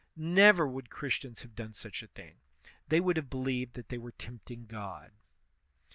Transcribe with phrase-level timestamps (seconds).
[0.17, 2.37] Never would Christians have done such a thing;
[2.89, 5.11] they would have believed that they were tempting God.